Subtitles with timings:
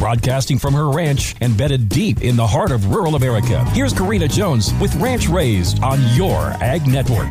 [0.00, 3.62] broadcasting from her ranch embedded deep in the heart of rural America.
[3.72, 7.28] Here's Karina Jones with Ranch Raised on your Ag Network.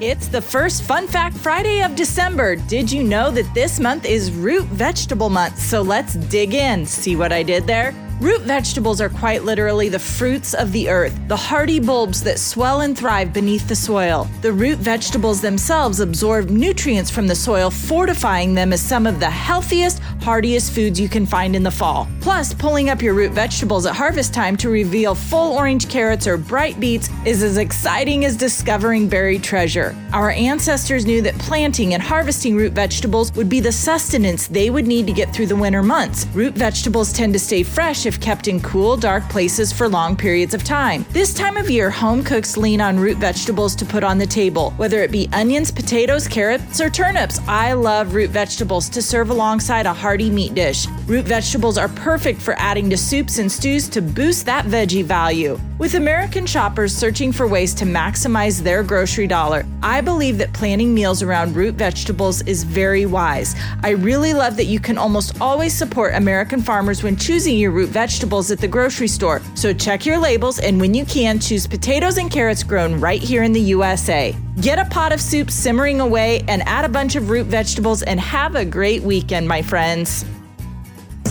[0.00, 2.56] It's the first Fun Fact Friday of December.
[2.56, 5.58] Did you know that this month is root vegetable month?
[5.58, 6.86] So let's dig in.
[6.86, 7.94] See what I did there?
[8.22, 12.82] Root vegetables are quite literally the fruits of the earth, the hardy bulbs that swell
[12.82, 14.28] and thrive beneath the soil.
[14.42, 19.28] The root vegetables themselves absorb nutrients from the soil, fortifying them as some of the
[19.28, 22.06] healthiest, hardiest foods you can find in the fall.
[22.20, 26.36] Plus, pulling up your root vegetables at harvest time to reveal full orange carrots or
[26.36, 29.96] bright beets is as exciting as discovering buried treasure.
[30.12, 34.86] Our ancestors knew that planting and harvesting root vegetables would be the sustenance they would
[34.86, 36.28] need to get through the winter months.
[36.34, 40.52] Root vegetables tend to stay fresh if kept in cool, dark places for long periods
[40.52, 41.06] of time.
[41.10, 44.72] This time of year, home cooks lean on root vegetables to put on the table,
[44.72, 47.40] whether it be onions, potatoes, carrots, or turnips.
[47.48, 50.86] I love root vegetables to serve alongside a hearty meat dish.
[51.06, 55.58] Root vegetables are perfect for adding to soups and stews to boost that veggie value.
[55.82, 60.94] With American shoppers searching for ways to maximize their grocery dollar, I believe that planning
[60.94, 63.56] meals around root vegetables is very wise.
[63.82, 67.88] I really love that you can almost always support American farmers when choosing your root
[67.88, 69.42] vegetables at the grocery store.
[69.56, 73.42] So check your labels and when you can, choose potatoes and carrots grown right here
[73.42, 74.36] in the USA.
[74.60, 78.20] Get a pot of soup simmering away and add a bunch of root vegetables and
[78.20, 80.24] have a great weekend, my friends.